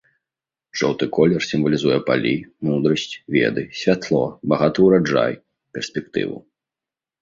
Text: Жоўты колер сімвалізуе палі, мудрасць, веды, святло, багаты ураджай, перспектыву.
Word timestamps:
Жоўты 0.79 1.05
колер 1.17 1.41
сімвалізуе 1.49 1.99
палі, 2.09 2.33
мудрасць, 2.69 3.13
веды, 3.37 3.69
святло, 3.83 4.25
багаты 4.53 4.79
ураджай, 4.91 5.41
перспектыву. 5.77 6.47